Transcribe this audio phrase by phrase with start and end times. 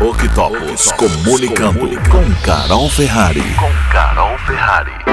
[0.00, 3.54] Octopus comunicando com Carol Ferrari.
[3.54, 5.03] Com Carol Ferrari.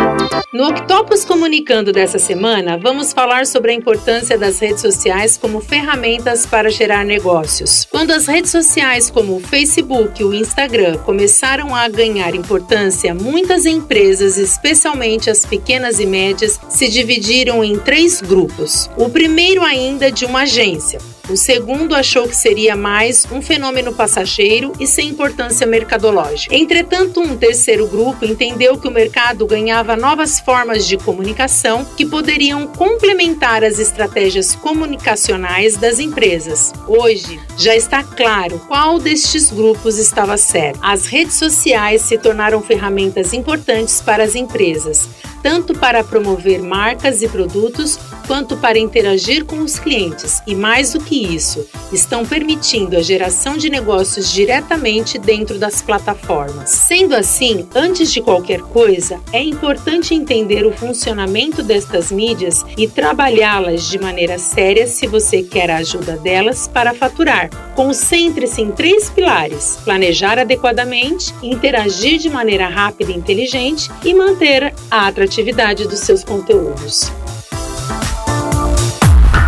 [0.53, 6.45] No Octopus Comunicando dessa semana, vamos falar sobre a importância das redes sociais como ferramentas
[6.45, 7.87] para gerar negócios.
[7.89, 13.65] Quando as redes sociais como o Facebook e o Instagram começaram a ganhar importância, muitas
[13.65, 18.89] empresas, especialmente as pequenas e médias, se dividiram em três grupos.
[18.97, 20.99] O primeiro ainda de uma agência,
[21.31, 26.53] o segundo achou que seria mais um fenômeno passageiro e sem importância mercadológica.
[26.53, 32.67] Entretanto, um terceiro grupo entendeu que o mercado ganhava novas formas de comunicação que poderiam
[32.67, 36.71] complementar as estratégias comunicacionais das empresas.
[36.87, 40.79] Hoje, já está claro qual destes grupos estava certo.
[40.81, 45.09] As redes sociais se tornaram ferramentas importantes para as empresas
[45.41, 47.97] tanto para promover marcas e produtos
[48.31, 50.41] quanto para interagir com os clientes.
[50.47, 56.69] E mais do que isso, estão permitindo a geração de negócios diretamente dentro das plataformas.
[56.69, 63.89] Sendo assim, antes de qualquer coisa, é importante entender o funcionamento destas mídias e trabalhá-las
[63.89, 67.49] de maneira séria se você quer a ajuda delas para faturar.
[67.75, 75.07] Concentre-se em três pilares: planejar adequadamente, interagir de maneira rápida e inteligente e manter a
[75.07, 77.11] atratividade atividade dos seus conteúdos.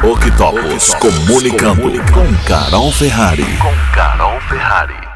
[0.05, 3.45] Octopus comunicando com Carol Ferrari.
[3.57, 5.12] Com Carol Ferrari.